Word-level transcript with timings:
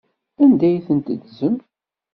Anda 0.43 0.65
ay 0.67 0.83
ten-teddzem? 0.87 1.55